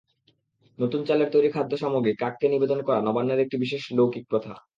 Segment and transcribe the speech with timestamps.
[0.79, 4.53] নতুন চালের তৈরি খাদ্যসামগ্রী কাককে নিবেদন করা নবান্নের একটি বিশেষ লেৌকিক প্রথা।